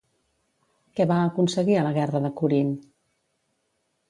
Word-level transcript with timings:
Què 0.99 1.05
va 1.11 1.17
aconseguir 1.25 1.77
a 1.77 1.83
la 1.89 1.93
guerra 1.99 2.23
de 2.25 2.33
Corint? 2.41 2.73